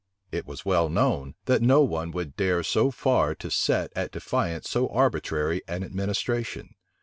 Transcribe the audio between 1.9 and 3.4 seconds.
would dare so far